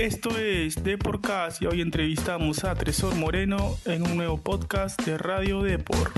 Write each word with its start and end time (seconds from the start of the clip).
Esto 0.00 0.30
es 0.38 0.82
Deporcast 0.82 1.60
y 1.60 1.66
hoy 1.66 1.82
entrevistamos 1.82 2.64
a 2.64 2.74
Tresor 2.74 3.16
Moreno 3.16 3.76
en 3.84 4.02
un 4.02 4.16
nuevo 4.16 4.38
podcast 4.38 4.98
de 5.02 5.18
Radio 5.18 5.60
Depor. 5.60 6.12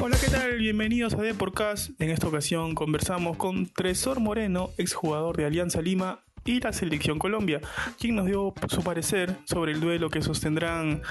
Hola, 0.00 0.16
¿qué 0.18 0.30
tal? 0.30 0.56
Bienvenidos 0.56 1.12
a 1.12 1.18
Deporcast. 1.18 1.90
En 2.00 2.08
esta 2.08 2.28
ocasión 2.28 2.74
conversamos 2.74 3.36
con 3.36 3.66
Tresor 3.66 4.20
Moreno, 4.20 4.70
exjugador 4.78 5.36
de 5.36 5.44
Alianza 5.44 5.82
Lima 5.82 6.20
y 6.46 6.60
la 6.60 6.72
selección 6.72 7.18
Colombia, 7.18 7.60
quien 7.98 8.16
nos 8.16 8.24
dio 8.24 8.54
su 8.68 8.82
parecer 8.82 9.36
sobre 9.44 9.72
el 9.72 9.80
duelo 9.80 10.08
que 10.08 10.22
sostendrán 10.22 11.02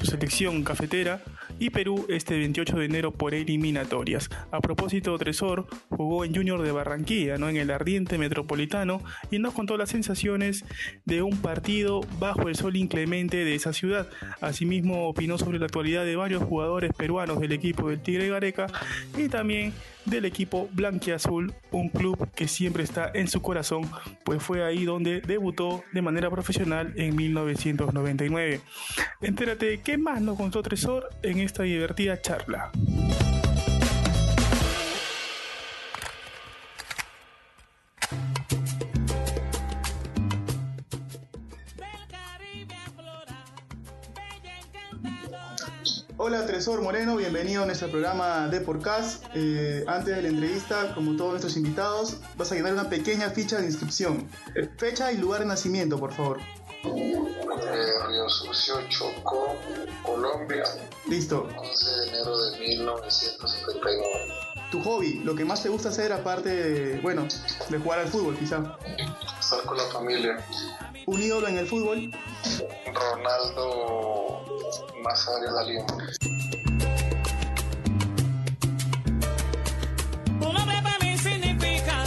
su 0.00 0.06
selección 0.06 0.64
cafetera 0.64 1.20
y 1.58 1.70
Perú 1.70 2.06
este 2.08 2.38
28 2.38 2.76
de 2.76 2.84
enero 2.84 3.12
por 3.12 3.34
eliminatorias. 3.34 4.30
A 4.50 4.60
propósito, 4.60 5.16
Tresor 5.18 5.66
jugó 5.88 6.24
en 6.24 6.34
Junior 6.34 6.62
de 6.62 6.72
Barranquilla, 6.72 7.36
¿no? 7.38 7.48
en 7.48 7.56
el 7.56 7.70
ardiente 7.70 8.18
metropolitano, 8.18 9.02
y 9.30 9.38
nos 9.38 9.54
contó 9.54 9.76
las 9.76 9.90
sensaciones 9.90 10.64
de 11.04 11.22
un 11.22 11.36
partido 11.38 12.00
bajo 12.18 12.48
el 12.48 12.56
sol 12.56 12.76
inclemente 12.76 13.44
de 13.44 13.54
esa 13.54 13.72
ciudad. 13.72 14.08
Asimismo, 14.40 15.08
opinó 15.08 15.38
sobre 15.38 15.58
la 15.58 15.66
actualidad 15.66 16.04
de 16.04 16.16
varios 16.16 16.42
jugadores 16.42 16.92
peruanos 16.92 17.40
del 17.40 17.52
equipo 17.52 17.88
del 17.88 18.00
Tigre 18.00 18.28
Gareca 18.28 18.66
y 19.16 19.28
también 19.28 19.72
del 20.10 20.24
equipo 20.24 20.68
Blanquiazul, 20.72 21.54
un 21.70 21.88
club 21.88 22.30
que 22.34 22.48
siempre 22.48 22.82
está 22.82 23.10
en 23.14 23.28
su 23.28 23.42
corazón, 23.42 23.90
pues 24.24 24.42
fue 24.42 24.64
ahí 24.64 24.84
donde 24.84 25.20
debutó 25.20 25.84
de 25.92 26.02
manera 26.02 26.30
profesional 26.30 26.92
en 26.96 27.16
1999. 27.16 28.60
Entérate 29.20 29.80
qué 29.82 29.98
más 29.98 30.20
nos 30.20 30.36
contó 30.36 30.62
Tresor 30.62 31.08
en 31.22 31.38
esta 31.40 31.62
divertida 31.64 32.20
charla. 32.20 32.70
Moreno, 46.76 47.16
bienvenido 47.16 47.62
a 47.62 47.66
nuestro 47.66 47.88
programa 47.88 48.46
de 48.48 48.60
Podcast. 48.60 49.24
Eh, 49.34 49.84
antes 49.88 50.14
de 50.14 50.20
la 50.20 50.28
entrevista, 50.28 50.94
como 50.94 51.16
todos 51.16 51.30
nuestros 51.30 51.56
invitados, 51.56 52.18
vas 52.36 52.52
a 52.52 52.56
llenar 52.56 52.74
una 52.74 52.90
pequeña 52.90 53.30
ficha 53.30 53.56
de 53.56 53.64
inscripción. 53.64 54.28
Fecha 54.76 55.10
y 55.10 55.16
lugar 55.16 55.40
de 55.40 55.46
nacimiento, 55.46 55.98
por 55.98 56.12
favor. 56.12 56.38
Río 56.84 58.28
Sucio, 58.28 58.86
Chocó, 58.90 59.56
Colombia. 60.02 60.62
Listo. 61.08 61.48
11 61.56 61.90
de 61.90 62.08
enero 62.08 62.38
de 62.38 62.58
1979. 62.58 64.04
Tu 64.70 64.82
hobby, 64.82 65.14
lo 65.24 65.34
que 65.34 65.46
más 65.46 65.62
te 65.62 65.70
gusta 65.70 65.88
hacer 65.88 66.12
aparte 66.12 66.50
de, 66.50 67.00
bueno, 67.00 67.26
de 67.70 67.78
jugar 67.78 68.00
al 68.00 68.08
fútbol, 68.08 68.36
quizá. 68.38 68.76
Estar 69.40 69.62
con 69.64 69.78
la 69.78 69.84
familia. 69.84 70.44
Un 71.06 71.22
ídolo 71.22 71.48
en 71.48 71.56
el 71.56 71.66
fútbol. 71.66 72.10
Ronaldo 72.92 73.97
Nazario 75.04 75.52
Dalí. 75.52 75.78
Un 80.40 80.56
hombre 80.56 80.76
para 80.82 80.98
mí 81.00 81.18
significa 81.18 82.04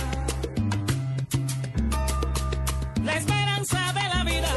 la 3.03 3.15
esperanza 3.15 3.93
de 3.93 4.15
la 4.15 4.23
vida. 4.23 4.49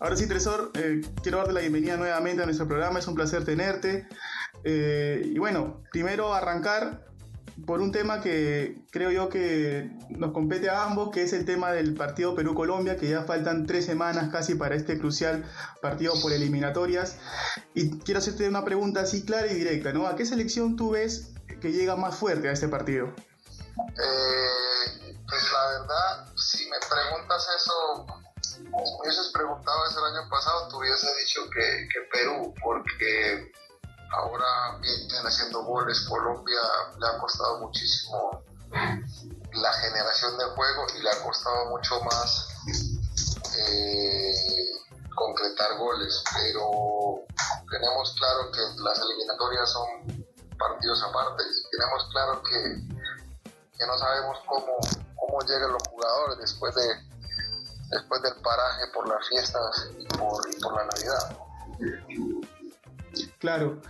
Ahora 0.00 0.16
sí, 0.16 0.28
Tresor, 0.28 0.70
eh, 0.74 1.02
quiero 1.22 1.38
darte 1.38 1.52
la 1.52 1.60
bienvenida 1.60 1.96
nuevamente 1.96 2.42
a 2.42 2.46
nuestro 2.46 2.66
programa, 2.68 2.98
es 2.98 3.06
un 3.08 3.14
placer 3.14 3.44
tenerte. 3.44 4.06
Eh, 4.64 5.22
y 5.24 5.38
bueno, 5.38 5.82
primero 5.92 6.34
arrancar 6.34 7.07
por 7.66 7.80
un 7.80 7.92
tema 7.92 8.20
que 8.20 8.76
creo 8.90 9.10
yo 9.10 9.28
que 9.28 9.90
nos 10.10 10.32
compete 10.32 10.70
a 10.70 10.84
ambos, 10.84 11.10
que 11.10 11.22
es 11.22 11.32
el 11.32 11.44
tema 11.44 11.72
del 11.72 11.94
partido 11.94 12.34
Perú-Colombia, 12.34 12.96
que 12.96 13.08
ya 13.08 13.22
faltan 13.22 13.66
tres 13.66 13.86
semanas 13.86 14.30
casi 14.30 14.54
para 14.54 14.74
este 14.74 14.98
crucial 14.98 15.44
partido 15.80 16.14
por 16.20 16.32
eliminatorias. 16.32 17.16
Y 17.74 17.98
quiero 18.00 18.18
hacerte 18.18 18.48
una 18.48 18.64
pregunta 18.64 19.00
así 19.00 19.24
clara 19.24 19.46
y 19.46 19.54
directa, 19.54 19.92
¿no? 19.92 20.06
¿A 20.06 20.16
qué 20.16 20.26
selección 20.26 20.76
tú 20.76 20.90
ves 20.90 21.32
que 21.60 21.72
llega 21.72 21.96
más 21.96 22.16
fuerte 22.16 22.48
a 22.48 22.52
este 22.52 22.68
partido? 22.68 23.06
Eh, 23.06 25.16
pues 25.28 25.52
la 25.52 25.80
verdad, 25.80 26.32
si 26.36 26.68
me 26.68 26.76
preguntas 26.78 27.46
eso, 27.56 28.06
me 28.62 28.70
hubieses 29.00 29.30
preguntado 29.32 29.86
eso 29.86 30.06
el 30.06 30.16
año 30.16 30.28
pasado, 30.28 30.68
te 30.68 30.76
hubiese 30.76 31.06
dicho 31.20 31.48
que, 31.50 31.88
que 31.92 32.00
Perú, 32.12 32.54
porque 32.62 33.52
ahora 34.10 34.78
vienen 34.80 35.26
haciendo 35.26 35.62
goles, 35.64 36.06
Colombia 36.08 36.60
le 36.98 37.06
ha 37.06 37.18
costado 37.18 37.60
muchísimo 37.60 38.42
la 39.52 39.72
generación 39.74 40.36
de 40.38 40.44
juego 40.44 40.86
y 40.96 41.02
le 41.02 41.10
ha 41.10 41.22
costado 41.22 41.66
mucho 41.70 42.00
más 42.02 42.48
eh, 43.58 44.34
concretar 45.14 45.76
goles, 45.78 46.22
pero 46.34 47.24
tenemos 47.70 48.14
claro 48.18 48.50
que 48.52 48.60
las 48.82 48.98
eliminatorias 49.00 49.70
son 49.70 50.26
partidos 50.58 51.02
aparte 51.02 51.42
y 51.42 51.70
tenemos 51.70 52.08
claro 52.12 52.42
que, 52.42 53.50
que 53.78 53.86
no 53.86 53.98
sabemos 53.98 54.38
cómo, 54.46 54.76
cómo 55.16 55.40
llegan 55.42 55.72
los 55.72 55.82
jugadores 55.88 56.38
después 56.38 56.74
de 56.74 57.08
después 57.90 58.20
del 58.22 58.34
paraje 58.42 58.86
por 58.92 59.08
las 59.08 59.26
fiestas 59.28 59.88
y 59.98 60.04
por, 60.18 60.46
y 60.48 60.60
por 60.60 60.74
la 60.74 60.84
Navidad. 60.84 61.38
Claro. 63.38 63.80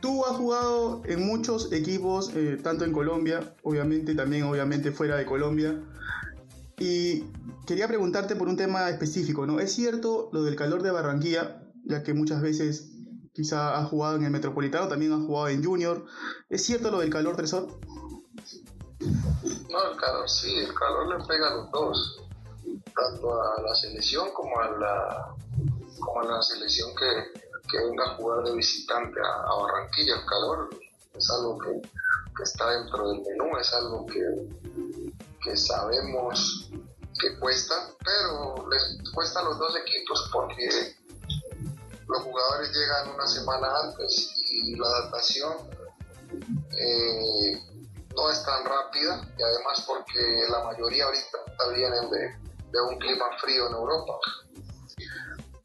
Tú 0.00 0.24
has 0.26 0.36
jugado 0.36 1.02
en 1.06 1.26
muchos 1.26 1.72
equipos, 1.72 2.30
eh, 2.34 2.58
tanto 2.62 2.84
en 2.84 2.92
Colombia, 2.92 3.54
obviamente, 3.62 4.14
también 4.14 4.44
obviamente 4.44 4.92
fuera 4.92 5.16
de 5.16 5.24
Colombia. 5.24 5.80
Y 6.78 7.24
quería 7.66 7.88
preguntarte 7.88 8.36
por 8.36 8.48
un 8.48 8.56
tema 8.56 8.90
específico, 8.90 9.46
¿no? 9.46 9.60
¿Es 9.60 9.72
cierto 9.72 10.28
lo 10.32 10.42
del 10.42 10.56
calor 10.56 10.82
de 10.82 10.90
Barranquilla, 10.90 11.62
ya 11.84 12.02
que 12.02 12.12
muchas 12.12 12.42
veces 12.42 12.90
quizá 13.32 13.78
has 13.78 13.88
jugado 13.88 14.16
en 14.16 14.24
el 14.24 14.30
Metropolitano, 14.30 14.88
también 14.88 15.12
has 15.12 15.24
jugado 15.24 15.48
en 15.48 15.64
Junior? 15.64 16.04
¿Es 16.50 16.64
cierto 16.64 16.90
lo 16.90 17.00
del 17.00 17.10
calor, 17.10 17.34
Tresor? 17.36 17.68
No, 19.00 19.90
el 19.90 19.96
calor 19.98 20.28
sí, 20.28 20.54
el 20.54 20.74
calor 20.74 21.18
le 21.18 21.24
pega 21.26 21.48
a 21.48 21.56
los 21.56 21.70
dos, 21.70 22.22
tanto 22.94 23.42
a 23.42 23.62
la 23.62 23.74
selección 23.74 24.28
como 24.34 24.58
a 24.60 24.70
la, 24.72 25.34
como 25.98 26.20
a 26.20 26.24
la 26.24 26.42
selección 26.42 26.90
que, 26.94 27.40
que 27.70 27.78
venga 27.78 28.04
a 28.04 28.16
jugar 28.16 28.44
de 28.44 28.54
visitante 28.54 29.20
a, 29.20 29.54
Barranquilla. 29.54 30.16
El 30.16 30.26
calor 30.26 30.70
es 31.14 31.30
algo 31.30 31.58
que, 31.58 31.82
que, 32.36 32.42
está 32.42 32.70
dentro 32.70 33.08
del 33.08 33.22
menú, 33.22 33.56
es 33.58 33.72
algo 33.72 34.06
que, 34.06 34.22
que 35.42 35.56
sabemos 35.56 36.70
que 37.18 37.38
cuesta, 37.38 37.74
pero 38.04 38.68
les 38.68 39.10
cuesta 39.12 39.40
a 39.40 39.44
los 39.44 39.58
dos 39.58 39.74
equipos 39.76 40.28
porque 40.32 40.96
los 42.08 42.22
jugadores 42.22 42.70
llegan 42.72 43.14
una 43.14 43.26
semana 43.26 43.68
antes 43.84 44.34
y 44.50 44.76
la 44.76 44.86
adaptación 44.86 45.54
eh, 46.76 47.58
no 48.14 48.30
es 48.30 48.42
tan 48.44 48.64
rápida 48.64 49.28
y 49.38 49.42
además 49.42 49.84
porque 49.86 50.46
la 50.50 50.64
mayoría 50.64 51.04
ahorita 51.04 51.38
vienen 51.74 52.10
de, 52.10 52.46
de 52.70 52.80
un 52.80 52.98
clima 52.98 53.26
frío 53.40 53.66
en 53.68 53.74
Europa. 53.74 54.14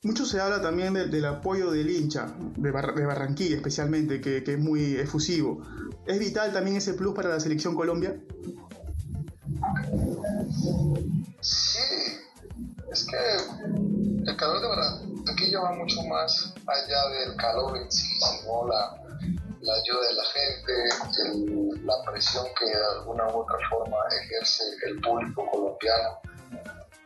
Mucho 0.04 0.26
se 0.26 0.42
habla 0.42 0.60
también 0.60 0.96
de, 0.96 1.06
del 1.06 1.26
apoyo 1.26 1.70
del 1.70 1.88
hincha, 1.88 2.34
de, 2.58 2.72
Bar 2.72 2.96
de 2.96 3.06
Barranquilla 3.06 3.56
especialmente, 3.56 4.20
que, 4.20 4.38
es 4.38 4.58
muy 4.58 4.96
efusivo. 4.96 5.62
¿Es 6.08 6.18
vital 6.18 6.52
también 6.52 6.78
ese 6.78 6.96
plus 6.96 7.14
para 7.14 7.30
la 7.30 7.40
selección 7.40 7.76
Colombia? 7.76 8.20
Sí, 11.42 12.18
es 12.92 13.06
que 13.06 14.28
el 14.28 14.36
calor 14.38 14.60
de 14.60 14.68
Barranquilla 14.70 15.60
va 15.60 15.74
mucho 15.74 16.02
más 16.10 16.52
allá 16.66 17.10
del 17.20 17.36
calor 17.38 17.78
en 17.78 17.92
sí, 17.92 18.08
sino 18.08 18.68
la, 18.70 18.98
ayuda 19.72 20.08
de 20.08 20.14
la 20.16 20.24
gente, 20.34 21.86
la 21.86 22.12
presión 22.12 22.46
que 22.58 22.66
de 22.66 22.86
alguna 22.98 23.28
u 23.28 23.42
otra 23.42 23.58
forma 23.70 23.98
ejerce 24.20 24.64
el 24.88 25.00
público 25.00 25.46
colombiano 25.52 26.22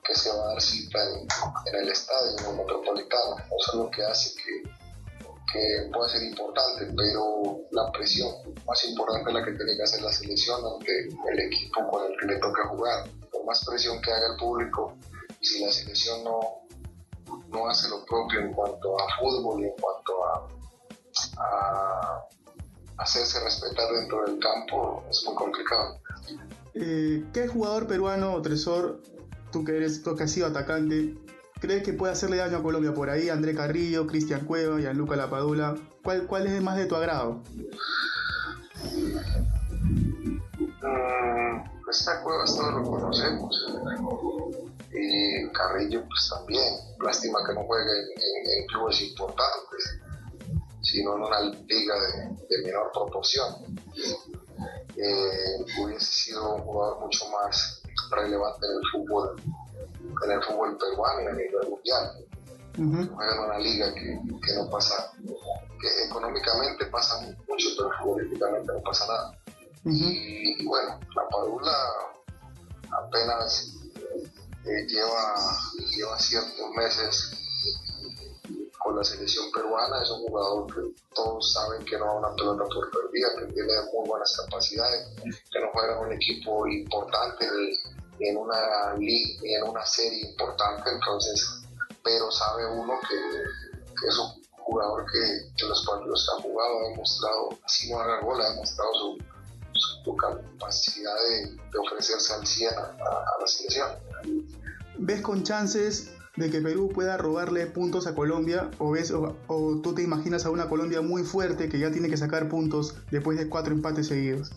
que 0.05 0.15
se 0.15 0.29
va 0.29 0.43
a 0.43 0.47
dar 0.49 0.61
cita 0.61 0.99
en, 1.03 1.27
en 1.65 1.83
el 1.83 1.89
estadio, 1.89 2.37
en 2.37 2.45
el 2.45 2.57
metropolitano. 2.57 3.37
Eso 3.59 3.71
es 3.71 3.73
lo 3.73 3.89
que 3.91 4.03
hace 4.03 4.35
que, 4.35 4.69
que 5.51 5.89
pueda 5.91 6.09
ser 6.09 6.23
importante, 6.23 6.93
pero 6.95 7.61
la 7.71 7.91
presión 7.91 8.29
más 8.67 8.85
importante 8.85 9.29
es 9.29 9.33
la 9.33 9.45
que 9.45 9.51
tiene 9.53 9.75
que 9.75 9.83
hacer 9.83 10.01
la 10.01 10.11
selección 10.11 10.61
ante 10.65 11.07
el 11.07 11.39
equipo 11.39 11.87
con 11.89 12.11
el 12.11 12.17
que 12.19 12.25
le 12.27 12.39
toca 12.39 12.67
jugar. 12.67 13.09
Por 13.31 13.45
más 13.45 13.63
presión 13.65 14.01
que 14.01 14.11
haga 14.11 14.33
el 14.33 14.37
público, 14.37 14.93
si 15.41 15.63
la 15.63 15.71
selección 15.71 16.23
no, 16.23 16.39
no 17.49 17.67
hace 17.67 17.89
lo 17.89 18.05
propio 18.05 18.41
en 18.41 18.53
cuanto 18.53 18.99
a 18.99 19.19
fútbol 19.19 19.61
y 19.61 19.65
en 19.65 19.75
cuanto 19.79 20.23
a, 20.23 20.47
a 21.37 22.27
hacerse 22.97 23.39
respetar 23.43 23.91
dentro 23.91 24.23
del 24.25 24.39
campo, 24.39 25.03
es 25.09 25.23
muy 25.25 25.35
complicado. 25.35 25.99
Eh, 26.73 27.23
¿Qué 27.33 27.47
jugador 27.47 27.87
peruano, 27.87 28.41
Tresor, 28.41 29.01
tú 29.55 29.63
que 29.63 29.77
eres, 29.77 30.03
tú 30.03 30.13
que 30.17 30.23
has 30.23 30.31
sido 30.31 30.47
atacante, 30.47 31.15
¿crees 31.61 31.81
que 31.81 31.93
puede 31.93 32.11
hacerle 32.11 32.35
daño 32.35 32.57
a 32.57 32.61
Colombia 32.61 32.93
por 32.93 33.09
ahí? 33.09 33.29
André 33.29 33.55
Carrillo, 33.55 34.05
Cristian 34.05 34.43
Cueva, 34.43 34.81
Gianluca 34.81 35.15
Lapadula. 35.15 35.77
¿Cuál, 36.03 36.27
¿Cuál 36.27 36.47
es 36.47 36.61
más 36.61 36.75
de 36.75 36.87
tu 36.87 36.95
agrado? 36.97 37.41
Mm, 40.81 41.63
todos 42.03 42.73
lo 42.73 42.83
conocemos. 42.83 43.65
Y 44.91 45.47
Carrillo, 45.53 46.03
pues 46.05 46.29
también. 46.29 46.73
Lástima 46.99 47.39
que 47.47 47.53
no 47.53 47.63
juegue 47.63 47.91
en, 48.01 48.67
clubes 48.67 49.01
importantes, 49.03 50.01
sino 50.81 51.15
en 51.15 51.21
una 51.21 51.39
liga 51.39 51.95
de, 52.49 52.61
menor 52.61 52.91
proporción. 52.91 53.55
Eh, 54.97 55.65
hubiese 55.79 56.05
sido 56.05 56.55
un 56.55 56.61
jugador 56.61 56.99
mucho 56.99 57.25
más 57.29 57.84
relevante 58.15 58.65
en 58.65 58.73
el 58.73 58.81
fútbol, 58.91 59.41
en 60.23 60.31
el 60.31 60.43
fútbol 60.43 60.77
peruano 60.77 61.21
y 61.21 61.25
a 61.27 61.33
nivel 61.33 61.69
mundial. 61.69 62.25
Juega 62.75 63.35
en 63.35 63.39
una 63.39 63.59
liga 63.59 63.93
que, 63.93 64.19
que 64.45 64.53
no 64.55 64.69
pasa, 64.69 65.11
que 65.79 66.05
económicamente 66.07 66.85
pasa 66.87 67.21
mucho, 67.47 67.69
pero 67.77 67.89
políticamente 68.03 68.73
no 68.73 68.81
pasa 68.81 69.07
nada. 69.07 69.37
y, 69.85 70.65
bueno, 70.65 70.99
la 71.15 71.29
Padula 71.29 71.73
apenas 72.91 73.75
eh, 74.65 74.85
lleva, 74.87 75.35
lleva 75.95 76.19
ciertos 76.19 76.69
meses 76.75 77.31
con 78.79 78.95
la 78.95 79.03
selección 79.03 79.51
peruana, 79.51 80.01
es 80.03 80.11
un 80.11 80.27
jugador 80.27 80.67
que 80.67 80.81
todos 81.15 81.53
saben 81.53 81.83
que 81.85 81.97
no 81.97 82.05
va 82.05 82.11
a 82.11 82.19
una 82.19 82.35
pelota 82.35 82.65
por 82.65 82.91
perdida, 82.91 83.27
que 83.39 83.53
tiene 83.53 83.73
muy 83.91 84.07
buenas 84.07 84.37
capacidades, 84.37 85.07
que 85.51 85.59
no 85.59 85.71
juega 85.73 85.97
en 85.97 86.05
un 86.05 86.13
equipo 86.13 86.67
importante 86.67 87.47
en 88.19 88.37
una 88.37 88.93
ni 88.97 89.37
en 89.43 89.63
una 89.63 89.85
serie 89.85 90.29
importante, 90.29 90.89
entonces, 90.89 91.61
pero 92.03 92.31
sabe 92.31 92.65
uno 92.65 92.93
que, 93.07 94.07
es 94.07 94.17
un 94.17 94.43
jugador 94.57 95.05
que, 95.11 95.65
los 95.65 95.85
partidos 95.85 96.25
que 96.25 96.37
ha 96.37 96.41
jugado 96.43 96.79
ha 96.79 96.89
demostrado, 96.89 97.49
así 97.63 97.91
no 97.91 97.99
haga 97.99 98.21
gol, 98.21 98.41
ha 98.41 98.49
demostrado 98.51 98.91
su, 98.93 99.17
su, 100.03 100.15
capacidad 100.15 101.13
de, 101.13 101.79
ofrecerse 101.79 102.33
al 102.33 102.45
100 102.45 102.73
a, 102.73 103.39
la 103.39 103.47
selección. 103.47 103.89
¿Ves 104.97 105.21
con 105.21 105.43
chances 105.43 106.11
de 106.37 106.49
que 106.49 106.61
Perú 106.61 106.89
pueda 106.93 107.17
robarle 107.17 107.65
puntos 107.67 108.07
a 108.07 108.15
Colombia 108.15 108.69
o 108.77 108.91
ves 108.91 109.11
o, 109.11 109.35
tú 109.81 109.93
te 109.93 110.01
imaginas 110.01 110.45
a 110.45 110.49
una 110.49 110.67
Colombia 110.69 111.01
muy 111.01 111.23
fuerte 111.23 111.69
que 111.69 111.79
ya 111.79 111.91
tiene 111.91 112.09
que 112.09 112.17
sacar 112.17 112.49
puntos 112.49 112.95
después 113.11 113.37
de 113.37 113.49
cuatro 113.49 113.73
empates 113.73 114.07
seguidos? 114.07 114.51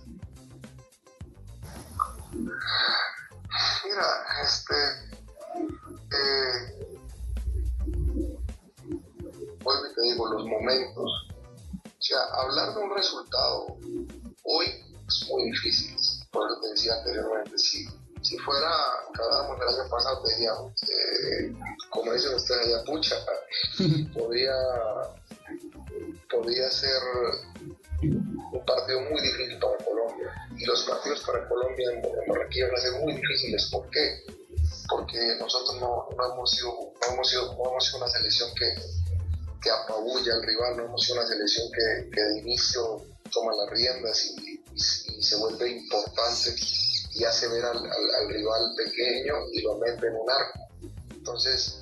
Mira, 3.99 4.15
este 4.45 4.75
eh, 6.12 6.56
vuelvo 9.61 9.87
y 9.87 9.95
te 9.95 10.03
digo 10.03 10.29
los 10.35 10.45
momentos. 10.47 11.27
O 11.85 12.00
sea, 12.03 12.19
hablar 12.35 12.75
de 12.75 12.81
un 12.81 12.95
resultado 12.95 13.77
hoy 14.45 14.67
es 15.09 15.29
muy 15.29 15.50
difícil. 15.50 15.97
Por 16.31 16.49
eso 16.49 16.61
te 16.61 16.69
decía 16.69 16.95
anteriormente, 16.95 17.59
sí 17.59 17.89
si 18.23 18.39
fuera, 18.39 18.69
hablábamos 19.15 19.61
el 19.62 19.81
año 19.81 19.91
pasado, 19.91 20.23
tenía, 20.23 20.51
eh, 20.53 21.53
como 21.91 22.12
dicen 22.12 22.35
ustedes 22.35 22.67
allá, 22.67 22.85
pucha, 22.85 23.17
podría, 24.15 24.55
podría 26.31 26.71
ser 26.71 27.01
un 28.03 28.65
partido 28.65 29.01
muy 29.01 29.23
difícil 29.23 29.59
para. 29.59 29.88
Y 30.58 30.64
los 30.64 30.82
partidos 30.84 31.20
para 31.20 31.49
Colombia 31.49 31.90
en, 31.93 32.02
Barranquilla 32.28 32.66
van 32.66 32.76
a 32.76 32.81
ser 32.81 32.93
muy 33.00 33.14
difíciles. 33.14 33.66
¿Por 33.70 33.88
qué? 33.90 34.25
Porque 34.88 35.37
nosotros 35.38 35.81
no, 35.81 36.08
no, 36.16 36.32
hemos, 36.32 36.50
sido, 36.50 36.93
no, 37.00 37.14
hemos, 37.14 37.28
sido, 37.28 37.55
no 37.55 37.70
hemos 37.70 37.84
sido 37.84 37.99
una 37.99 38.08
selección 38.08 38.50
que, 38.55 38.75
que 39.60 39.70
apabulla 39.70 40.34
al 40.34 40.43
rival, 40.43 40.76
no 40.76 40.84
hemos 40.84 41.05
sido 41.05 41.19
una 41.19 41.28
selección 41.28 41.69
que, 41.72 42.20
de 42.20 42.38
inicio 42.40 43.05
toma 43.32 43.52
las 43.55 43.70
riendas 43.70 44.25
y, 44.25 44.58
se 45.20 45.34
vuelve 45.37 45.69
importante 45.70 46.55
y 47.12 47.25
hace 47.25 47.49
ver 47.49 47.64
al, 47.64 47.82
rival 48.28 48.75
pequeño 48.76 49.34
y 49.52 49.62
lo 49.62 49.76
mete 49.78 50.06
en 50.06 50.14
un 50.14 50.31
arco. 50.31 50.60
Entonces, 51.10 51.81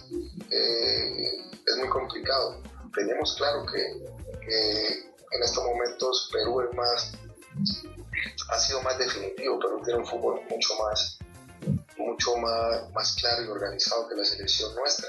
eh, 0.50 1.38
es 1.66 1.76
muy 1.76 1.88
complicado. 1.90 2.62
Tenemos 2.94 3.36
claro 3.36 3.66
que, 3.66 3.84
en 3.86 5.42
estos 5.42 5.62
momentos 5.62 6.30
Perú 6.32 6.62
es 6.62 6.74
más, 6.74 7.12
ha 8.48 8.58
sido 8.58 8.82
más 8.82 8.98
definitivo, 8.98 9.58
Perú 9.58 9.82
tiene 9.84 10.00
un 10.00 10.06
fútbol 10.06 10.40
mucho 10.50 10.74
más, 10.82 11.18
mucho 11.96 12.36
más, 12.36 12.90
más 12.92 13.16
claro 13.16 13.44
y 13.44 13.48
organizado 13.48 14.08
que 14.08 14.16
la 14.16 14.24
selección 14.24 14.74
nuestra. 14.74 15.08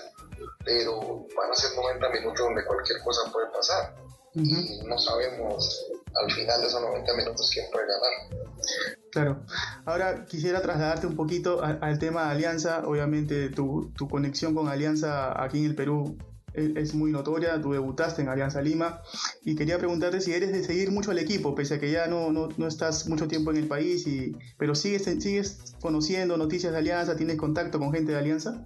Pero 0.63 1.25
van 1.35 1.51
a 1.51 1.55
ser 1.55 1.75
90 1.75 2.09
minutos 2.09 2.39
donde 2.39 2.65
cualquier 2.65 2.99
cosa 3.01 3.31
puede 3.31 3.47
pasar. 3.51 3.95
Y 4.33 4.81
no 4.85 4.97
sabemos 4.99 5.87
al 6.13 6.31
final 6.31 6.61
de 6.61 6.67
esos 6.67 6.81
90 6.81 7.13
minutos 7.15 7.49
quién 7.51 7.65
puede 7.71 7.85
ganar. 7.87 8.97
Claro. 9.11 9.41
Ahora 9.85 10.25
quisiera 10.25 10.61
trasladarte 10.61 11.07
un 11.07 11.15
poquito 11.15 11.63
al 11.63 11.97
tema 11.97 12.25
de 12.25 12.31
Alianza. 12.31 12.83
Obviamente 12.85 13.49
tu, 13.49 13.91
tu, 13.97 14.07
conexión 14.07 14.53
con 14.53 14.67
Alianza 14.67 15.41
aquí 15.41 15.59
en 15.59 15.65
el 15.65 15.75
Perú 15.75 16.17
es, 16.57 16.93
muy 16.93 17.11
notoria. 17.11 17.61
Tú 17.61 17.73
debutaste 17.73 18.21
en 18.21 18.29
Alianza 18.29 18.61
Lima. 18.61 19.01
Y 19.43 19.55
quería 19.55 19.77
preguntarte 19.77 20.21
si 20.21 20.33
eres 20.33 20.51
de 20.51 20.63
seguir 20.63 20.91
mucho 20.91 21.11
al 21.11 21.19
equipo, 21.19 21.55
pese 21.55 21.75
a 21.75 21.79
que 21.79 21.91
ya 21.91 22.07
no, 22.07 22.31
no, 22.31 22.49
no 22.57 22.67
estás 22.67 23.07
mucho 23.07 23.27
tiempo 23.27 23.51
en 23.51 23.57
el 23.57 23.67
país, 23.67 24.05
y, 24.07 24.35
pero 24.57 24.75
sigues, 24.75 25.03
sigues 25.03 25.75
conociendo 25.79 26.37
noticias 26.37 26.73
de 26.73 26.79
Alianza, 26.79 27.15
tienes 27.15 27.37
contacto 27.37 27.79
con 27.79 27.93
gente 27.93 28.11
de 28.11 28.17
Alianza. 28.17 28.65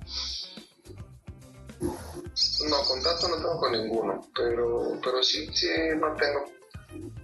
No, 1.82 2.82
contacto 2.88 3.28
no 3.28 3.36
tengo 3.36 3.60
con 3.60 3.72
ninguno, 3.72 4.28
pero, 4.36 5.00
pero 5.04 5.22
sí, 5.22 5.50
sí 5.54 5.68
mantengo 6.00 6.46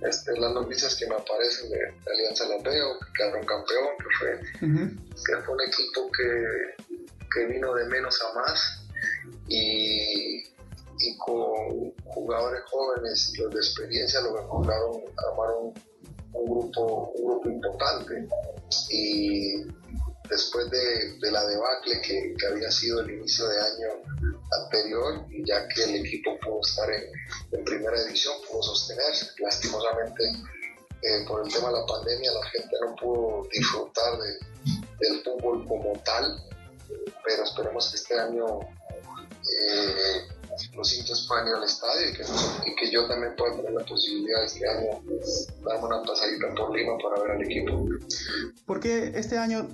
este, 0.02 0.40
las 0.40 0.54
noticias 0.54 0.96
que 0.96 1.08
me 1.08 1.16
aparecen 1.16 1.70
de, 1.70 1.80
Alianza 2.12 2.48
las 2.48 2.64
veo, 2.64 3.00
que 3.00 3.06
quedaron 3.14 3.46
campeón, 3.46 3.88
que 3.98 4.06
fue, 4.20 4.40
que 4.60 5.44
fue 5.44 5.54
un 5.54 5.62
equipo 5.62 6.12
que, 6.12 6.96
que, 7.34 7.46
vino 7.46 7.74
de 7.74 7.86
menos 7.86 8.22
a 8.22 8.40
más 8.40 8.88
y, 9.48 10.44
y 11.00 11.18
con 11.18 11.94
jugadores 12.06 12.62
jóvenes 12.70 13.34
y 13.34 13.42
los 13.42 13.54
de 13.54 13.60
experiencia 13.60 14.22
lo 14.22 14.34
lograron 14.34 15.02
armaron 15.30 15.74
un 16.34 16.46
grupo, 16.46 17.12
un 17.16 17.26
grupo 17.26 17.50
importante 17.50 18.28
y 18.90 19.64
después 20.30 20.70
de, 20.70 21.18
de 21.20 21.32
la 21.32 21.46
debacle 21.46 22.02
que, 22.02 22.36
que, 22.38 22.48
había 22.48 22.72
sido 22.72 23.02
el 23.02 23.12
inicio 23.12 23.48
de 23.48 23.60
año 23.60 23.88
anterior, 24.64 25.26
ya 25.46 25.68
que 25.70 25.84
el 25.84 26.06
equipo 26.06 26.38
pudo 26.40 26.62
estar 26.62 26.90
en, 26.92 27.64
primera 27.64 28.02
división, 28.04 28.36
pudo 28.50 28.62
sostenerse. 28.64 29.28
Lastimosamente, 29.40 30.24
eh, 31.02 31.26
por 31.28 31.46
el 31.46 31.54
tema 31.54 31.70
de 31.70 31.80
la 31.80 31.86
pandemia, 31.86 32.32
la 32.32 32.46
gente 32.48 32.76
no 32.86 32.96
pudo 32.96 33.48
disfrutar 33.52 34.20
de, 34.20 34.38
del 35.00 35.24
fútbol 35.24 35.66
como 35.68 35.94
tal, 36.04 36.44
pero 37.26 37.44
esperemos 37.44 37.90
que 37.90 37.98
este 37.98 38.20
año 38.20 38.60
eh, 38.62 40.28
los 40.76 40.98
hinchas 40.98 41.26
puedan 41.28 41.48
ir 41.48 41.54
al 41.56 41.64
estadio 41.64 42.10
y 42.10 42.76
que, 42.76 42.92
yo 42.92 43.08
también 43.08 43.36
pueda 43.36 43.56
tener 43.56 43.74
la 43.74 43.86
posibilidad 43.86 44.44
este 44.44 44.68
año 44.68 45.02
darme 45.64 45.86
una 45.86 46.02
pasadita 46.04 46.54
por 46.56 46.76
Lima 46.76 46.98
para 46.98 47.22
ver 47.22 47.32
al 47.32 47.44
equipo. 47.44 47.86
Porque 48.66 49.12
este 49.16 49.38
año, 49.38 49.68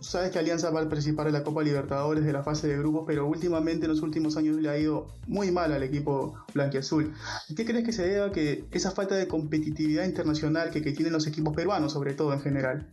sabes 0.00 0.30
que 0.30 0.38
Alianza 0.38 0.70
va 0.70 0.80
a 0.80 0.88
participar 0.88 1.26
en 1.26 1.32
la 1.32 1.44
Copa 1.44 1.62
Libertadores 1.62 2.24
de 2.24 2.32
la 2.32 2.42
fase 2.42 2.68
de 2.68 2.78
grupos, 2.78 3.04
pero 3.06 3.26
últimamente 3.26 3.86
en 3.86 3.92
los 3.92 4.02
últimos 4.02 4.36
años 4.36 4.56
le 4.56 4.68
ha 4.68 4.78
ido 4.78 5.06
muy 5.26 5.50
mal 5.50 5.72
al 5.72 5.82
equipo 5.82 6.34
blanquiazul. 6.54 7.14
¿Qué 7.56 7.64
crees 7.64 7.84
que 7.84 7.92
se 7.92 8.06
debe 8.06 8.26
a 8.26 8.32
que 8.32 8.64
esa 8.70 8.90
falta 8.90 9.14
de 9.14 9.28
competitividad 9.28 10.04
internacional 10.04 10.70
que, 10.70 10.82
que 10.82 10.92
tienen 10.92 11.12
los 11.12 11.26
equipos 11.26 11.54
peruanos, 11.54 11.92
sobre 11.92 12.14
todo 12.14 12.32
en 12.32 12.40
general? 12.40 12.88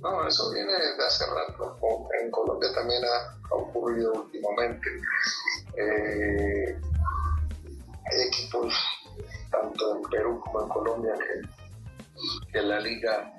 No, 0.00 0.28
eso 0.28 0.50
viene 0.52 0.72
de 0.72 1.06
hace 1.06 1.24
rato. 1.26 1.76
En 2.22 2.30
Colombia 2.30 2.72
también 2.72 3.02
ha, 3.04 3.38
últimamente. 3.78 4.88
Eh, 5.76 6.80
hay 8.10 8.20
equipos, 8.28 8.74
tanto 9.50 9.96
en 9.96 10.02
Perú 10.10 10.40
como 10.40 10.62
en 10.62 10.68
Colombia, 10.68 11.14
que, 12.52 12.58
en 12.58 12.68
la 12.68 12.80
liga 12.80 13.32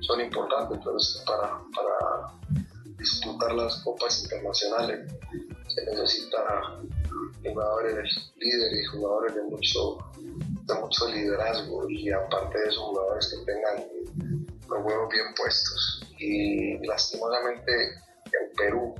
son 0.00 0.20
importantes, 0.20 0.78
pero 0.82 0.96
para, 1.26 1.60
para 1.74 2.32
disputar 2.98 3.52
las 3.52 3.76
copas 3.82 4.22
internacionales 4.24 5.12
se 5.68 5.84
necesita 5.84 6.80
jugadores 7.44 8.32
líderes 8.36 8.88
jugadores 8.90 9.34
de 9.34 9.42
mucho, 9.42 9.98
de 10.16 10.74
mucho 10.74 11.08
liderazgo 11.08 11.88
y 11.88 12.10
aparte 12.10 12.58
de 12.58 12.68
esos 12.68 12.82
jugadores 12.82 13.28
que 13.28 13.52
tengan 13.52 13.84
los 14.68 14.84
huevos 14.84 15.08
bien 15.10 15.26
puestos. 15.36 16.02
Y 16.18 16.78
lastimosamente 16.86 17.72
en 18.26 18.52
Perú 18.56 18.94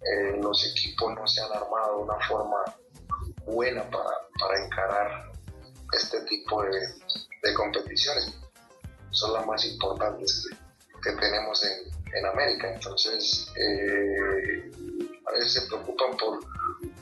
eh, 0.00 0.38
los 0.40 0.64
equipos 0.70 1.14
no 1.14 1.26
se 1.26 1.40
han 1.40 1.52
armado 1.52 1.98
de 1.98 2.02
una 2.04 2.26
forma 2.26 2.56
buena 3.46 3.82
para, 3.90 4.10
para 4.38 4.64
encarar 4.64 5.32
este 5.92 6.20
tipo 6.22 6.62
de, 6.62 6.70
de, 7.42 7.54
competiciones. 7.54 8.32
Son 9.10 9.32
las 9.32 9.46
más 9.46 9.64
importantes 9.64 10.48
que, 11.02 11.12
tenemos 11.12 11.64
en, 11.64 12.14
en, 12.14 12.26
América. 12.26 12.72
Entonces, 12.74 13.50
eh, 13.56 14.70
a 15.26 15.32
veces 15.32 15.52
se 15.52 15.62
preocupan 15.62 16.16
por, 16.16 16.40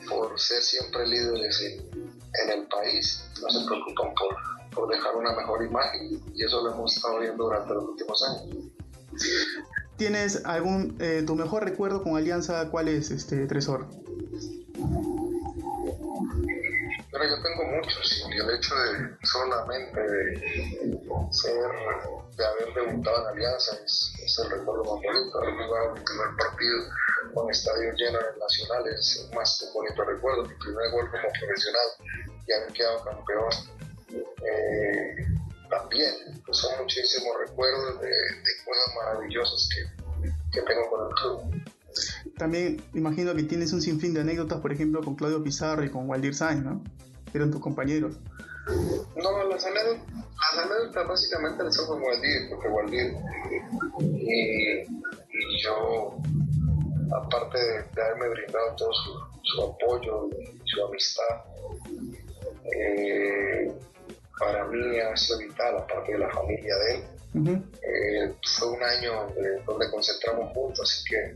por 0.07 0.39
ser 0.39 0.61
siempre 0.61 1.05
líderes 1.05 1.61
en, 1.61 2.11
en, 2.43 2.49
el 2.49 2.67
país, 2.67 3.29
no 3.41 3.49
se 3.49 3.65
preocupan 3.65 4.13
por, 4.15 4.35
por 4.73 4.89
dejar 4.89 5.15
una 5.15 5.33
mejor 5.33 5.63
imagen 5.63 6.21
y 6.33 6.43
eso 6.43 6.61
lo 6.63 6.71
hemos 6.71 6.95
estado 6.95 7.19
viendo 7.19 7.43
durante 7.43 7.73
los 7.73 7.83
últimos 7.83 8.23
años. 8.23 8.55
¿Tienes 9.97 10.45
algún, 10.45 10.95
eh, 10.99 11.23
tu 11.25 11.35
mejor 11.35 11.63
recuerdo 11.63 12.03
con 12.03 12.15
Alianza, 12.17 12.69
cuál 12.69 12.87
es, 12.87 13.09
este 13.09 13.47
Tresor? 13.47 13.87
Pero 17.11 17.23
yo 17.23 17.41
tengo 17.41 17.63
muchos 17.75 18.29
y 18.29 18.37
el 18.37 18.55
hecho 18.55 18.75
de 18.75 19.17
solamente 19.23 19.99
de 19.99 20.37
ser, 21.31 21.71
de 22.37 22.45
haber 22.45 22.73
debutado 22.75 23.23
en 23.23 23.37
Alianza 23.37 23.75
es, 23.83 24.39
el 24.43 24.51
recuerdo 24.51 24.83
más 24.83 25.01
bonito, 25.01 25.37
haber 25.39 25.65
jugado 25.65 25.95
mi 25.95 26.01
primer 26.01 26.27
partido 26.37 26.83
con 27.33 27.49
estadio 27.49 27.91
lleno 27.93 28.19
en 28.19 28.25
el 28.33 28.39
Nacional 28.39 28.87
es 28.93 29.27
más 29.33 29.71
bonito 29.73 30.03
recuerdo, 30.03 30.43
mi 30.43 30.53
primer 30.55 30.91
gol 30.91 31.09
como 31.09 31.23
profesional 31.39 31.87
y 32.45 32.51
haber 32.53 32.73
quedado 32.73 33.03
campeón. 33.03 33.49
Eh, 34.09 35.36
también, 35.79 36.13
pues 36.45 36.57
son 36.57 36.71
muchísimos 36.81 37.33
recuerdos 37.47 38.01
de, 38.01 38.07
de 38.07 38.51
cosas 38.65 38.95
maravillosas 38.95 39.69
que, 39.73 40.29
que 40.51 40.61
tengo 40.65 40.89
con 40.89 41.07
el 41.07 41.13
club. 41.15 41.63
También 42.37 42.83
imagino 42.93 43.33
que 43.35 43.43
tienes 43.43 43.73
un 43.73 43.81
sinfín 43.81 44.13
de 44.13 44.21
anécdotas, 44.21 44.59
por 44.61 44.71
ejemplo, 44.71 45.01
con 45.03 45.15
Claudio 45.15 45.43
Pizarro 45.43 45.83
y 45.83 45.89
con 45.89 46.07
Waldir 46.07 46.35
Sainz, 46.35 46.63
¿no? 46.63 46.83
Eran 47.33 47.51
tus 47.51 47.61
compañeros. 47.61 48.17
No, 49.15 49.43
las 49.47 49.65
anécdotas, 49.65 50.03
las 50.53 50.65
anécdotas 50.65 51.07
básicamente 51.07 51.63
las 51.63 51.75
son 51.75 51.87
con 51.87 52.01
Waldir, 52.03 52.49
porque 52.49 52.67
Waldir 52.67 53.15
y, 54.01 54.81
y 54.81 55.63
yo, 55.63 56.17
aparte 57.15 57.57
de, 57.57 57.83
de 57.95 58.01
haberme 58.01 58.29
brindado 58.29 58.75
todo 58.75 58.89
su, 58.93 59.11
su 59.43 59.63
apoyo 59.63 60.29
y 60.29 60.69
su 60.69 60.85
amistad, 60.85 61.45
eh, 62.65 63.73
para 64.39 64.65
mí 64.67 64.99
ha 64.99 65.15
sido 65.17 65.39
vital, 65.39 65.77
aparte 65.77 66.11
de 66.13 66.19
la 66.19 66.29
familia 66.31 66.75
de 66.77 66.95
él. 66.95 67.03
Ujú. 67.35 67.63
Eh, 67.81 68.33
fue 68.57 68.69
un 68.71 68.83
año 68.83 69.13
donde, 69.35 69.61
donde 69.65 69.91
concentramos 69.91 70.51
juntos, 70.53 70.81
así 70.81 71.03
que 71.09 71.35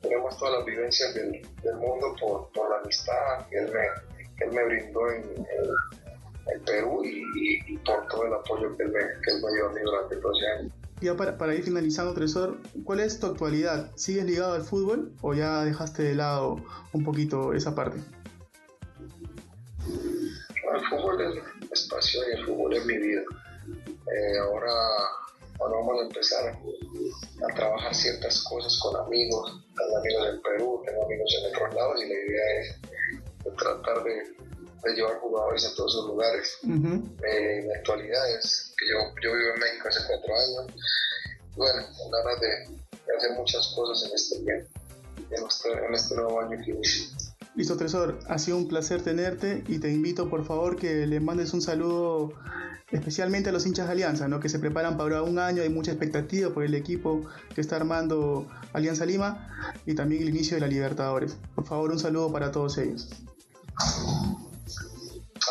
tenemos 0.00 0.36
todas 0.38 0.54
las 0.58 0.64
vivencias 0.64 1.14
del, 1.14 1.32
del 1.62 1.74
mundo 1.76 2.14
por, 2.20 2.48
por 2.52 2.70
la 2.70 2.78
amistad 2.78 3.46
que 3.50 3.58
él 3.58 3.70
me, 3.72 4.26
que 4.36 4.44
él 4.44 4.52
me 4.52 4.64
brindó 4.64 5.10
en, 5.10 5.22
en- 5.22 6.54
en 6.54 6.62
Perú 6.64 7.02
y, 7.04 7.22
y- 7.34 7.74
y 7.74 7.76
por 7.78 8.06
todo 8.06 8.24
el 8.26 8.32
apoyo 8.34 8.76
que 8.76 8.84
él 8.84 8.90
me, 8.92 9.00
que 9.00 9.30
él 9.32 9.42
me 9.42 9.52
dio 9.52 9.68
a 9.68 9.72
mí 9.72 9.80
durante 9.84 10.14
12 10.16 10.46
años. 10.58 10.72
Ya 11.00 11.14
para, 11.14 11.36
para 11.36 11.54
ir 11.54 11.62
finalizando, 11.64 12.14
Tresor, 12.14 12.56
¿cuál 12.84 13.00
es 13.00 13.18
tu 13.20 13.26
actualidad? 13.26 13.90
¿Sigues 13.96 14.24
ligado 14.24 14.54
al 14.54 14.62
fútbol 14.62 15.12
o 15.22 15.34
ya 15.34 15.64
dejaste 15.64 16.02
de 16.04 16.14
lado 16.14 16.56
un 16.92 17.04
poquito 17.04 17.52
esa 17.52 17.74
parte? 17.74 17.98
El 20.74 20.80
fútbol 20.88 21.20
es, 21.20 21.34
es 21.76 21.88
pasión 21.88 22.24
y 22.28 22.38
el 22.38 22.46
fútbol 22.46 22.74
es 22.74 22.84
mi 22.86 22.96
vida. 22.96 23.22
Eh, 24.12 24.38
ahora, 24.38 24.72
ahora 25.60 25.76
vamos 25.78 26.00
a 26.00 26.06
empezar 26.06 26.58
a 27.48 27.54
trabajar 27.54 27.94
ciertas 27.94 28.42
cosas 28.44 28.78
con 28.80 28.96
amigos. 28.96 29.62
Tengo 29.76 29.98
amigos 29.98 30.28
en 30.28 30.42
Perú, 30.42 30.82
tengo 30.86 31.04
amigos 31.04 31.34
en 31.38 31.54
otros 31.54 31.74
lados 31.74 32.02
y 32.02 32.08
la 32.08 32.14
idea 32.14 32.60
es 32.60 32.80
de 33.44 33.50
tratar 33.52 34.02
de, 34.04 34.14
de 34.84 34.94
llevar 34.94 35.18
jugadores 35.18 35.66
a 35.66 35.74
todos 35.74 35.92
esos 35.92 36.06
lugares. 36.06 36.58
Eh, 36.64 37.58
en 37.60 37.68
la 37.68 37.74
actualidad 37.76 38.30
es 38.38 38.72
que 38.78 38.88
yo, 38.90 38.98
yo 39.22 39.36
vivo 39.36 39.54
en 39.54 39.60
México 39.60 39.88
hace 39.88 40.00
cuatro 40.06 40.34
años. 40.34 40.72
Bueno, 41.56 41.86
con 41.96 42.10
ganas 42.10 42.40
de, 42.40 42.48
de 43.06 43.16
hacer 43.16 43.30
muchas 43.32 43.72
cosas 43.74 44.08
en 44.08 44.14
este 44.14 44.38
tiempo, 44.44 44.70
en 45.30 45.46
este, 45.46 45.72
en 45.72 45.94
este 45.94 46.14
nuevo 46.16 46.40
año 46.40 46.58
que 46.64 46.70
inicia. 46.70 47.06
Listo, 47.56 47.78
Tresor, 47.78 48.18
ha 48.28 48.38
sido 48.38 48.58
un 48.58 48.68
placer 48.68 49.00
tenerte 49.02 49.64
y 49.66 49.78
te 49.78 49.90
invito 49.90 50.28
por 50.28 50.44
favor 50.44 50.76
que 50.76 51.06
le 51.06 51.20
mandes 51.20 51.54
un 51.54 51.62
saludo 51.62 52.34
especialmente 52.90 53.48
a 53.48 53.52
los 53.52 53.64
hinchas 53.64 53.86
de 53.86 53.92
Alianza, 53.92 54.28
¿no? 54.28 54.40
que 54.40 54.50
se 54.50 54.58
preparan 54.58 54.98
para 54.98 55.22
un 55.22 55.38
año, 55.38 55.62
hay 55.62 55.70
mucha 55.70 55.90
expectativa 55.90 56.50
por 56.50 56.64
el 56.64 56.74
equipo 56.74 57.22
que 57.54 57.62
está 57.62 57.76
armando 57.76 58.46
Alianza 58.74 59.06
Lima 59.06 59.48
y 59.86 59.94
también 59.94 60.22
el 60.22 60.28
inicio 60.28 60.58
de 60.58 60.60
la 60.60 60.66
Libertadores. 60.66 61.38
Por 61.54 61.64
favor, 61.64 61.90
un 61.92 61.98
saludo 61.98 62.30
para 62.30 62.52
todos 62.52 62.76
ellos. 62.76 63.08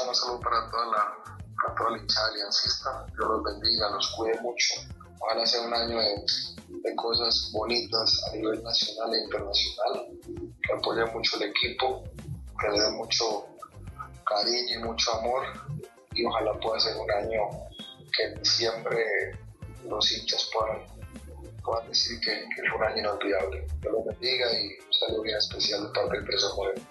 Un 0.08 0.16
saludo 0.16 0.40
para 0.42 0.70
toda 0.70 0.86
la, 0.86 1.18
para 1.60 1.76
toda 1.76 1.90
la 1.90 1.98
aliancista. 1.98 3.06
Dios 3.18 3.28
los 3.28 3.44
bendiga, 3.44 3.90
los 3.90 4.12
cuide 4.16 4.40
mucho. 4.42 4.76
Ojalá 5.20 5.46
sea 5.46 5.62
un 5.62 5.74
año 5.74 6.00
de, 6.00 6.96
cosas 6.96 7.50
bonitas 7.52 8.22
a 8.28 8.36
nivel 8.36 8.62
nacional 8.64 9.14
e 9.14 9.24
internacional. 9.24 10.08
Que 10.64 10.74
apoyen 10.74 11.12
mucho 11.14 11.38
el 11.38 11.50
equipo, 11.50 12.04
que 12.60 12.70
le 12.70 12.80
den 12.80 12.96
mucho 12.96 13.48
cariño 14.26 14.80
y 14.80 14.84
mucho 14.84 15.14
amor. 15.20 15.44
Y 16.14 16.26
ojalá 16.26 16.54
pueda 16.60 16.80
ser 16.80 16.96
un 16.98 17.12
año 17.12 17.42
que 18.16 18.40
diciembre 18.40 19.04
los 19.90 20.12
hinchas 20.12 20.50
puedan, 20.54 20.82
puedan 21.64 21.88
decir 21.88 22.20
que, 22.22 22.46
que 22.56 22.70
fue 22.70 22.78
un 22.78 22.84
año 22.84 23.00
inolvidable. 23.00 23.68
Dios 23.82 23.94
los 23.94 24.06
bendiga 24.06 24.54
y 24.54 24.68
un 24.68 24.94
saludo 24.94 25.22
bien 25.24 25.38
especial 25.38 25.84
de 25.84 25.90
parte 25.90 26.18
del 26.18 26.26
preso 26.26 26.56
Moreno. 26.56 26.82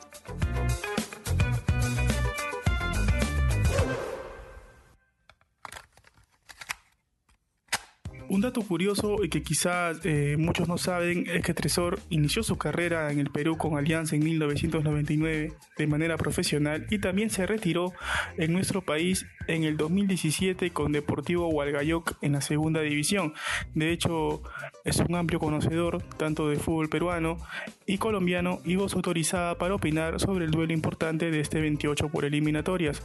Un 8.35 8.41
dato 8.41 8.63
curioso 8.63 9.23
y 9.23 9.29
que 9.29 9.45
quizás 9.45 10.01
eh, 10.03 10.35
muchos 10.37 10.67
no 10.67 10.77
saben 10.77 11.25
es 11.29 11.45
que 11.45 11.55
Tresor 11.55 12.01
inició 12.11 12.43
su 12.43 12.59
carrera 12.59 13.13
en 13.13 13.21
el 13.21 13.31
Perú 13.31 13.57
con 13.57 13.79
Alianza 13.79 14.17
en 14.17 14.25
1999 14.25 15.53
de 15.79 15.87
manera 15.87 16.17
profesional 16.17 16.85
y 16.91 16.99
también 16.99 17.31
se 17.31 17.47
retiró 17.47 17.93
en 18.37 18.53
nuestro 18.53 18.83
país 18.83 19.25
en 19.47 19.63
el 19.63 19.77
2017 19.77 20.71
con 20.71 20.91
Deportivo 20.91 21.47
Hualgayoc 21.49 22.17
en 22.23 22.33
la 22.33 22.41
segunda 22.41 22.81
división. 22.81 23.35
De 23.73 23.93
hecho, 23.93 24.43
es 24.85 24.99
un 24.99 25.15
amplio 25.15 25.39
conocedor 25.39 26.03
tanto 26.17 26.49
de 26.49 26.57
fútbol 26.57 26.89
peruano 26.89 27.39
y 27.87 27.99
colombiano 27.99 28.61
y 28.65 28.77
voz 28.77 28.95
autorizada 28.95 29.57
para 29.59 29.75
opinar 29.75 30.21
sobre 30.21 30.45
el 30.45 30.51
duelo 30.51 30.73
importante 30.73 31.31
de 31.31 31.41
este 31.41 31.61
28 31.61 32.09
por 32.09 32.25
eliminatorias. 32.25 33.03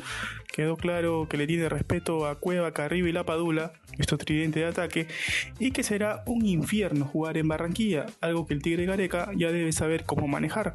Quedó 0.51 0.77
claro 0.77 1.27
que 1.29 1.38
le 1.38 1.48
tiene 1.48 1.69
respeto 1.69 2.25
a 2.25 2.36
Cueva, 2.36 2.71
Carriba 2.71 3.09
y 3.09 3.12
La 3.12 3.25
Padula, 3.25 3.74
nuestro 3.98 4.17
tridente 4.17 4.59
de 4.59 4.67
ataque, 4.67 5.07
y 5.59 5.71
que 5.71 5.83
será 5.83 6.24
un 6.25 6.45
infierno 6.45 7.05
jugar 7.05 7.38
en 7.38 7.48
Barranquilla, 7.48 8.05
algo 8.21 8.45
que 8.45 8.53
el 8.53 8.62
Tigre 8.62 8.86
Gareca 8.86 9.31
ya 9.36 9.51
debe 9.51 9.71
saber 9.71 10.05
cómo 10.05 10.27
manejar. 10.27 10.74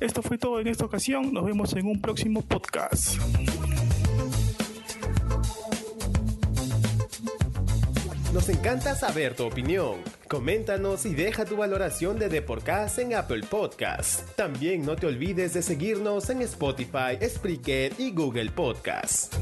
Esto 0.00 0.22
fue 0.22 0.38
todo 0.38 0.60
en 0.60 0.68
esta 0.68 0.84
ocasión, 0.84 1.32
nos 1.32 1.44
vemos 1.44 1.72
en 1.74 1.86
un 1.86 2.00
próximo 2.00 2.42
podcast. 2.42 3.18
Nos 8.32 8.48
encanta 8.50 8.94
saber 8.94 9.34
tu 9.34 9.44
opinión. 9.44 9.94
Coméntanos 10.28 11.06
y 11.06 11.14
deja 11.14 11.44
tu 11.44 11.56
valoración 11.56 12.18
de 12.18 12.28
Deporcast 12.28 12.98
en 12.98 13.14
Apple 13.14 13.44
Podcast. 13.48 14.28
También 14.34 14.84
no 14.84 14.96
te 14.96 15.06
olvides 15.06 15.54
de 15.54 15.62
seguirnos 15.62 16.30
en 16.30 16.42
Spotify, 16.42 17.16
Spreaker 17.22 17.92
y 17.96 18.10
Google 18.10 18.50
Podcast. 18.50 19.34